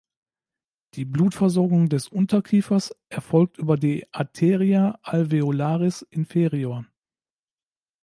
[0.95, 6.87] Die Blutversorgung des Unterkiefers erfolgt über die "Arteria alveolaris inferior".